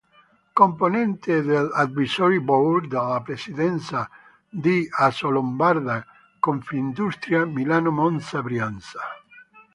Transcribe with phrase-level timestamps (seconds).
[0.55, 4.09] Componente dell’Advisory Board della presidenza
[4.49, 8.99] di Assolombarda-Confindustria Milano Monza Brianza.